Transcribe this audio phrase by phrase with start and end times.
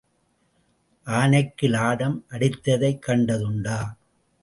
[1.07, 3.79] ஆனைக்கு லாடம் அடித்ததைக் கண்டதுண்டா?